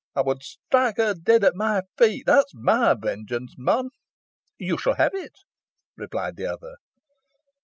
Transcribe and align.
Ey 0.17 0.23
wad 0.25 0.41
strike 0.41 0.97
her 0.97 1.13
deeod 1.13 1.43
at 1.43 1.53
my 1.53 1.83
feet. 1.95 2.23
That's 2.25 2.55
my 2.55 2.95
vengeance, 2.95 3.53
mon." 3.55 3.91
"You 4.57 4.75
shall 4.79 4.95
have 4.95 5.13
it," 5.13 5.37
replied 5.95 6.37
the 6.37 6.47
other. 6.47 6.77